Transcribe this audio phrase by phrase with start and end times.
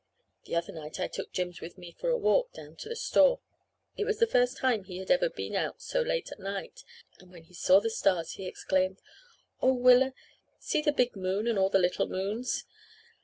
[0.45, 3.39] The other night I took Jims with me for a walk down to the store.
[3.95, 6.83] It was the first time he had ever been out so late at night,
[7.19, 8.99] and when he saw the stars he exclaimed,
[9.61, 10.13] 'Oh, Willa,
[10.57, 12.65] see the big moon and all the little moons!'